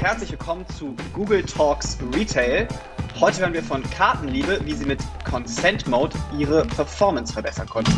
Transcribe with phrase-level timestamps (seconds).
[0.00, 2.68] herzlich willkommen zu Google Talks Retail.
[3.18, 7.92] Heute hören wir von Kartenliebe, wie sie mit Consent Mode ihre Performance verbessern konnten.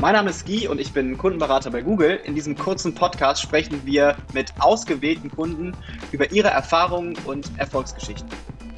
[0.00, 2.18] Mein Name ist Guy und ich bin Kundenberater bei Google.
[2.24, 5.76] In diesem kurzen Podcast sprechen wir mit ausgewählten Kunden
[6.10, 8.28] über ihre Erfahrungen und Erfolgsgeschichten.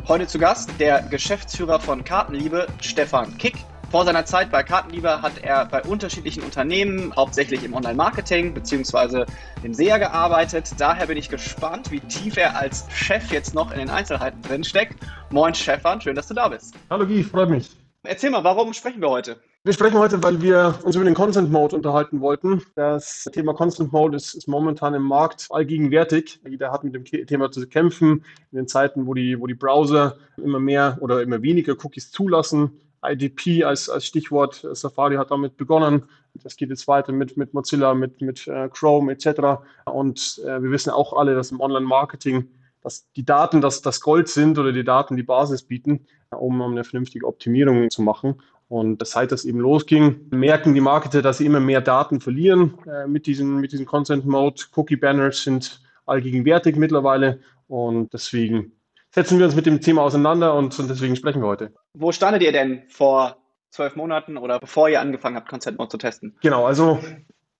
[0.08, 3.64] Heute zu Gast der Geschäftsführer von Kartenliebe, Stefan Kick.
[3.92, 9.26] Vor seiner Zeit bei Kartenliebe hat er bei unterschiedlichen Unternehmen, hauptsächlich im Online-Marketing bzw.
[9.62, 10.70] im SEA gearbeitet.
[10.78, 14.64] Daher bin ich gespannt, wie tief er als Chef jetzt noch in den Einzelheiten drin
[14.64, 14.94] steckt.
[15.28, 16.74] Moin Stefan, schön, dass du da bist.
[16.88, 17.68] Hallo Guy, freut mich.
[18.02, 19.36] Erzähl mal, warum sprechen wir heute?
[19.62, 22.62] Wir sprechen heute, weil wir uns über den Consent Mode unterhalten wollten.
[22.74, 26.40] Das Thema Consent Mode ist, ist, momentan im Markt allgegenwärtig.
[26.48, 28.24] Jeder hat mit dem Thema zu kämpfen.
[28.52, 32.80] In den Zeiten, wo die, wo die Browser immer mehr oder immer weniger Cookies zulassen,
[33.04, 34.66] IDP als, als Stichwort.
[34.72, 36.04] Safari hat damit begonnen.
[36.34, 39.62] Das geht jetzt weiter mit, mit Mozilla, mit, mit äh, Chrome etc.
[39.86, 42.48] Und äh, wir wissen auch alle, dass im Online-Marketing
[42.82, 46.84] dass die Daten das, das Gold sind oder die Daten die Basis bieten, um, eine
[46.84, 48.40] vernünftige Optimierung zu machen.
[48.68, 53.06] Und seit das eben losging, merken die Marketer, dass sie immer mehr Daten verlieren äh,
[53.06, 54.62] mit diesen, mit diesen Consent Mode.
[54.74, 58.72] Cookie Banners sind allgegenwärtig mittlerweile und deswegen
[59.10, 61.72] setzen wir uns mit dem Thema auseinander und, und deswegen sprechen wir heute.
[61.94, 63.36] Wo standet ihr denn vor
[63.70, 66.36] zwölf Monaten oder bevor ihr angefangen habt, Consent Mode zu testen?
[66.40, 66.98] Genau, also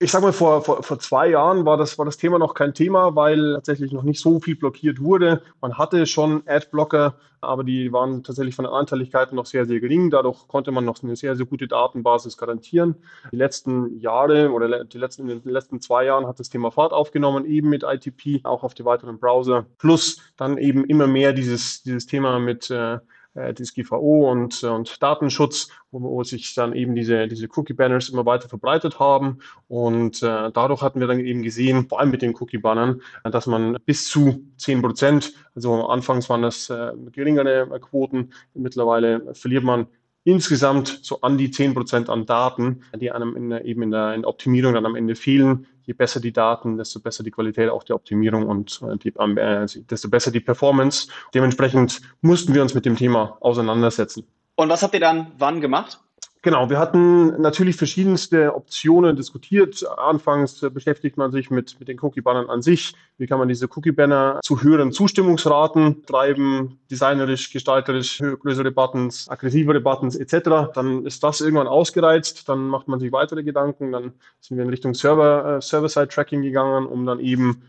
[0.02, 2.74] ich sage mal, vor, vor, vor zwei Jahren war das, war das Thema noch kein
[2.74, 5.42] Thema, weil tatsächlich noch nicht so viel blockiert wurde.
[5.60, 10.10] Man hatte schon Adblocker, aber die waren tatsächlich von den Anteiligkeiten noch sehr, sehr gering.
[10.10, 12.96] Dadurch konnte man noch eine sehr, sehr gute Datenbasis garantieren.
[13.30, 16.92] Die letzten Jahre oder die letzten, in den letzten zwei Jahren hat das Thema Fahrt
[16.92, 19.66] aufgenommen, eben mit ITP, auch auf die weiteren Browser.
[19.78, 22.98] Plus dann eben immer mehr dieses, dieses Thema mit äh,
[23.34, 28.48] äh, DSGVO und, und Datenschutz, wo, wo, sich dann eben diese, diese Cookie-Banners immer weiter
[28.48, 29.38] verbreitet haben.
[29.68, 33.78] Und äh, dadurch hatten wir dann eben gesehen, vor allem mit den Cookie-Bannern, dass man
[33.84, 39.86] bis zu 10 Prozent, also anfangs waren das äh, geringere Quoten, mittlerweile verliert man
[40.24, 44.24] insgesamt so an die 10 Prozent an Daten, die einem in, eben in der, in
[44.24, 45.66] Optimierung dann am Ende fehlen.
[45.84, 49.66] Je besser die Daten, desto besser die Qualität auch der Optimierung und äh, die, äh,
[49.90, 51.08] desto besser die Performance.
[51.34, 54.24] Dementsprechend mussten wir uns mit dem Thema auseinandersetzen.
[54.54, 55.98] Und was habt ihr dann wann gemacht?
[56.44, 59.84] Genau, wir hatten natürlich verschiedenste Optionen diskutiert.
[59.96, 62.94] Anfangs beschäftigt man sich mit, mit den Cookie-Bannern an sich.
[63.16, 70.16] Wie kann man diese Cookie-Banner zu höheren Zustimmungsraten treiben, designerisch, gestalterisch, größere Buttons, aggressivere Buttons
[70.16, 70.72] etc.
[70.74, 74.70] Dann ist das irgendwann ausgereizt, dann macht man sich weitere Gedanken, dann sind wir in
[74.70, 77.62] Richtung Server, äh, Server-Side-Tracking gegangen, um dann eben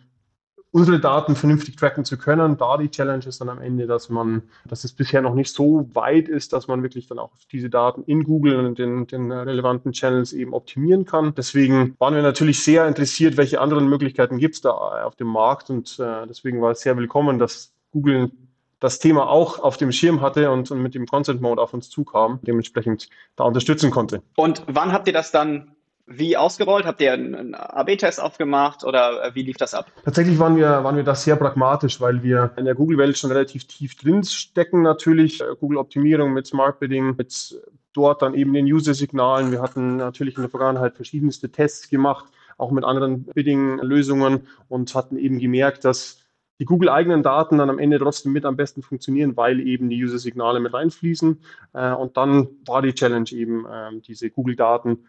[0.74, 2.58] unsere Daten vernünftig tracken zu können.
[2.58, 5.88] Da die Challenge ist dann am Ende, dass man, dass es bisher noch nicht so
[5.94, 9.92] weit ist, dass man wirklich dann auch diese Daten in Google und den, den relevanten
[9.92, 11.36] Channels eben optimieren kann.
[11.36, 15.70] Deswegen waren wir natürlich sehr interessiert, welche anderen Möglichkeiten gibt es da auf dem Markt
[15.70, 18.32] und äh, deswegen war es sehr willkommen, dass Google
[18.80, 21.90] das Thema auch auf dem Schirm hatte und, und mit dem Consent Mode auf uns
[21.90, 24.24] zukam, dementsprechend da unterstützen konnte.
[24.36, 25.76] Und wann habt ihr das dann
[26.06, 26.86] wie ausgerollt?
[26.86, 29.92] Habt ihr einen AB-Test aufgemacht oder äh, wie lief das ab?
[30.04, 33.66] Tatsächlich waren wir, waren wir da sehr pragmatisch, weil wir in der Google-Welt schon relativ
[33.66, 35.42] tief drin stecken natürlich.
[35.42, 37.56] Äh, Google-Optimierung mit Smart Bidding, mit
[37.94, 39.52] dort dann eben den User-Signalen.
[39.52, 42.26] Wir hatten natürlich in der Vergangenheit verschiedenste Tests gemacht,
[42.58, 46.20] auch mit anderen Bidding-Lösungen und hatten eben gemerkt, dass
[46.60, 50.60] die Google-eigenen Daten dann am Ende trotzdem mit am besten funktionieren, weil eben die User-Signale
[50.60, 51.42] mit reinfließen.
[51.74, 55.06] Äh, und dann war die Challenge eben, ähm, diese Google-Daten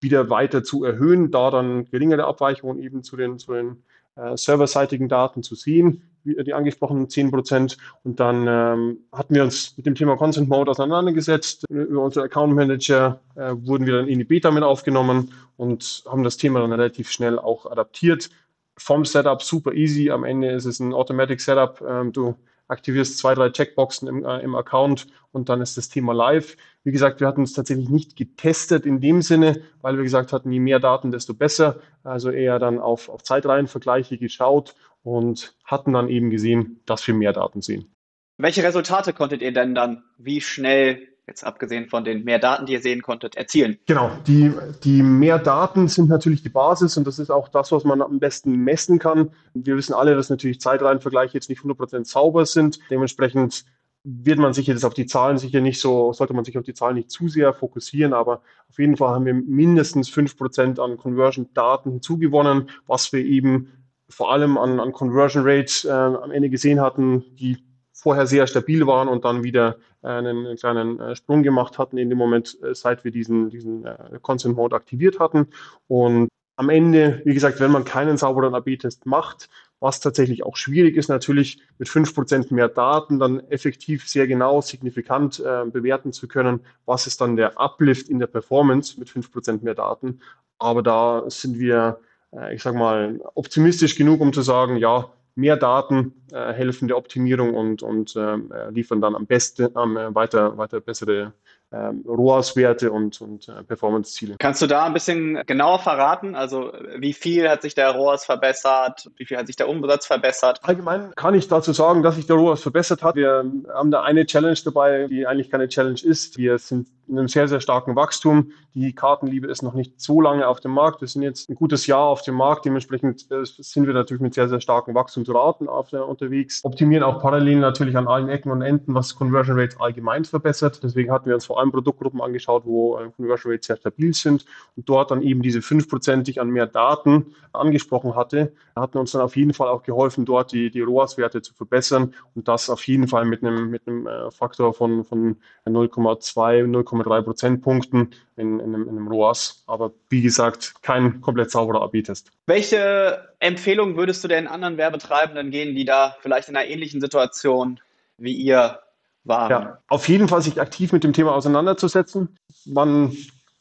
[0.00, 3.82] wieder weiter zu erhöhen, da dann geringere Abweichungen eben zu den, zu den
[4.16, 7.76] äh, serverseitigen Daten zu sehen, wie, die angesprochenen 10 Prozent.
[8.04, 11.64] Und dann ähm, hatten wir uns mit dem Thema Consent Mode auseinandergesetzt.
[11.68, 16.24] Über unsere Account Manager äh, wurden wir dann in die Beta mit aufgenommen und haben
[16.24, 18.30] das Thema dann relativ schnell auch adaptiert.
[18.76, 20.10] Vom Setup super easy.
[20.10, 21.80] Am Ende ist es ein Automatic Setup.
[21.86, 22.34] Ähm, du
[22.68, 26.56] aktivierst zwei, drei Checkboxen im, äh, im Account und dann ist das Thema live.
[26.84, 30.52] Wie gesagt, wir hatten es tatsächlich nicht getestet in dem Sinne, weil wir gesagt hatten,
[30.52, 31.80] je mehr Daten, desto besser.
[32.04, 37.32] Also eher dann auf, auf Zeitreihenvergleiche geschaut und hatten dann eben gesehen, dass wir mehr
[37.32, 37.94] Daten sehen.
[38.36, 42.72] Welche Resultate konntet ihr denn dann wie schnell jetzt abgesehen von den mehr Daten, die
[42.72, 43.78] ihr sehen konntet, erzielen?
[43.86, 44.52] Genau, die,
[44.82, 48.18] die mehr Daten sind natürlich die Basis und das ist auch das, was man am
[48.18, 49.30] besten messen kann.
[49.54, 52.80] Wir wissen alle, dass natürlich Zeitreihenvergleiche jetzt nicht 100% sauber sind.
[52.90, 53.64] Dementsprechend
[54.04, 56.72] wird man sich jetzt auf die Zahlen sicher nicht so, sollte man sich auf die
[56.72, 58.40] Zahlen nicht zu sehr fokussieren, aber
[58.70, 63.72] auf jeden Fall haben wir mindestens 5% an Conversion-Daten hinzugewonnen, was wir eben
[64.08, 67.58] vor allem an, an Conversion Rates äh, am Ende gesehen hatten, die
[67.98, 72.08] vorher sehr stabil waren und dann wieder äh, einen, kleinen äh, Sprung gemacht hatten in
[72.08, 73.84] dem Moment, äh, seit wir diesen, diesen
[74.22, 75.48] Consent Mode aktiviert hatten.
[75.88, 79.48] Und am Ende, wie gesagt, wenn man keinen sauberen AB-Test macht,
[79.80, 85.40] was tatsächlich auch schwierig ist, natürlich mit 5% mehr Daten dann effektiv sehr genau, signifikant
[85.40, 89.74] äh, bewerten zu können, was ist dann der Uplift in der Performance mit 5% mehr
[89.74, 90.20] Daten.
[90.58, 91.98] Aber da sind wir,
[92.32, 96.96] äh, ich sage mal, optimistisch genug, um zu sagen, ja, mehr Daten äh, helfen der
[96.96, 101.32] Optimierung und, und ähm, äh, liefern dann am besten äh, weiter, weiter bessere
[101.70, 104.36] ähm, ROAS-Werte und, und äh, Performance-Ziele.
[104.40, 106.34] Kannst du da ein bisschen genauer verraten?
[106.34, 109.08] Also wie viel hat sich der ROAS verbessert?
[109.16, 110.58] Wie viel hat sich der Umsatz verbessert?
[110.62, 113.14] Allgemein kann ich dazu sagen, dass sich der ROAS verbessert hat.
[113.14, 116.36] Wir haben da eine Challenge dabei, die eigentlich keine Challenge ist.
[116.36, 118.52] Wir sind in einem sehr, sehr starken Wachstum.
[118.74, 121.00] Die Kartenliebe ist noch nicht so lange auf dem Markt.
[121.00, 122.64] Wir sind jetzt ein gutes Jahr auf dem Markt.
[122.64, 126.64] Dementsprechend äh, sind wir natürlich mit sehr, sehr starken Wachstumsraten auf der, unterwegs.
[126.64, 130.80] Optimieren auch parallel natürlich an allen Ecken und Enden, was Conversion Rates allgemein verbessert.
[130.82, 134.44] Deswegen hatten wir uns vor allem Produktgruppen angeschaut, wo äh, Conversion Rates sehr stabil sind
[134.76, 139.12] und dort dann eben diese 5%, die ich an mehr Daten angesprochen hatte, hatten uns
[139.12, 142.86] dann auf jeden Fall auch geholfen, dort die, die ROAS-Werte zu verbessern und das auf
[142.86, 145.36] jeden Fall mit einem, mit einem äh, Faktor von, von
[145.66, 149.64] 0,2, 0,3 0,3 Prozentpunkten in, in, einem, in einem ROAS.
[149.66, 152.30] Aber wie gesagt, kein komplett sauberer AB-Test.
[152.46, 157.80] Welche Empfehlungen würdest du denn anderen Werbetreibenden gehen, die da vielleicht in einer ähnlichen Situation
[158.16, 158.80] wie ihr
[159.24, 159.50] waren?
[159.50, 162.38] Ja, auf jeden Fall sich aktiv mit dem Thema auseinanderzusetzen.
[162.64, 163.16] Man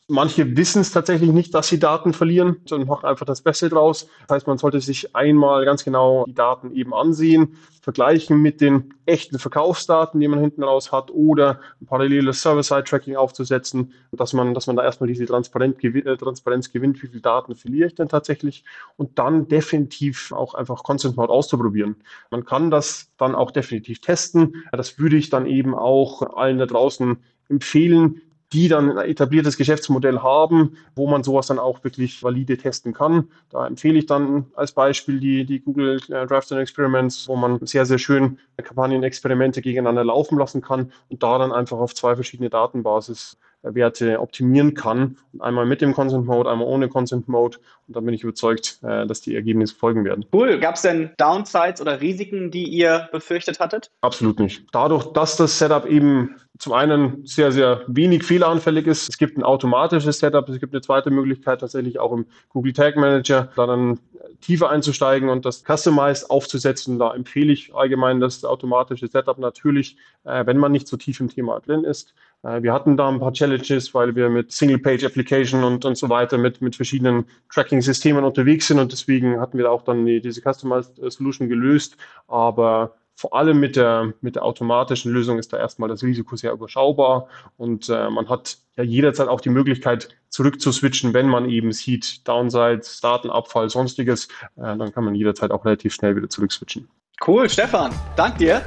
[0.09, 4.07] Manche wissen es tatsächlich nicht, dass sie Daten verlieren und machen einfach das Beste draus.
[4.27, 8.93] Das heißt, man sollte sich einmal ganz genau die Daten eben ansehen, vergleichen mit den
[9.05, 14.67] echten Verkaufsdaten, die man hinten raus hat, oder ein paralleles Server-Side-Tracking aufzusetzen, dass man, dass
[14.67, 18.63] man da erstmal diese Transparenz, äh, Transparenz gewinnt, wie viele Daten verliere ich denn tatsächlich,
[18.95, 21.97] und dann definitiv auch einfach Consent Mode auszuprobieren.
[22.31, 24.63] Man kann das dann auch definitiv testen.
[24.71, 27.17] Das würde ich dann eben auch allen da draußen
[27.49, 28.21] empfehlen,
[28.53, 33.29] die dann ein etabliertes Geschäftsmodell haben, wo man sowas dann auch wirklich valide testen kann.
[33.49, 37.65] Da empfehle ich dann als Beispiel die, die Google äh, Drafts and Experiments, wo man
[37.65, 42.49] sehr, sehr schön Kampagnenexperimente gegeneinander laufen lassen kann und da dann einfach auf zwei verschiedene
[42.49, 43.37] Datenbasis
[43.75, 45.17] Werte optimieren kann.
[45.39, 47.57] Einmal mit dem Consent Mode, einmal ohne Consent Mode.
[47.87, 50.25] Und dann bin ich überzeugt, äh, dass die Ergebnisse folgen werden.
[50.33, 50.59] Cool.
[50.59, 53.91] Gab es denn Downsides oder Risiken, die ihr befürchtet hattet?
[54.01, 54.65] Absolut nicht.
[54.71, 59.09] Dadurch, dass das Setup eben zum einen sehr, sehr wenig fehleranfällig ist.
[59.09, 60.47] Es gibt ein automatisches Setup.
[60.49, 63.99] Es gibt eine zweite Möglichkeit, tatsächlich auch im Google Tag Manager da dann
[64.41, 66.99] tiefer einzusteigen und das Customized aufzusetzen.
[66.99, 71.29] Da empfehle ich allgemein das automatische Setup natürlich, äh, wenn man nicht so tief im
[71.29, 72.13] Thema drin ist.
[72.43, 76.37] Äh, wir hatten da ein paar Challenges, weil wir mit Single-Page-Application und, und so weiter
[76.37, 80.99] mit, mit verschiedenen Tracking-Systemen unterwegs sind und deswegen hatten wir auch dann die, diese Customized
[80.99, 81.97] äh, Solution gelöst.
[82.27, 86.51] Aber vor allem mit der, mit der automatischen Lösung ist da erstmal das Risiko sehr
[86.51, 92.27] überschaubar und äh, man hat ja jederzeit auch die Möglichkeit zurückzuswitchen, wenn man eben sieht,
[92.27, 96.87] Downsides, Datenabfall, sonstiges, äh, dann kann man jederzeit auch relativ schnell wieder zurückswitchen.
[97.25, 98.61] Cool, Stefan, dank dir.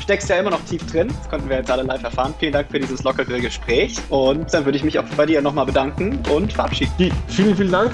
[0.00, 1.08] Steckst ja immer noch tief drin.
[1.08, 2.34] Das konnten wir jetzt alle live erfahren.
[2.38, 3.96] Vielen Dank für dieses lockere Gespräch.
[4.08, 7.12] Und dann würde ich mich auch bei dir nochmal bedanken und verabschieden.
[7.28, 7.92] Vielen, vielen Dank.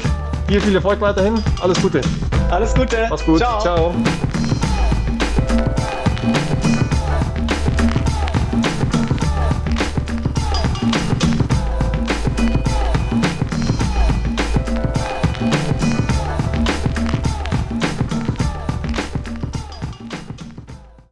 [0.49, 1.43] Dir viel Erfolg weiterhin.
[1.61, 2.01] Alles Gute.
[2.51, 3.07] Alles Gute.
[3.09, 3.39] Mach's gut.
[3.39, 3.61] Ciao.
[3.61, 3.95] Ciao.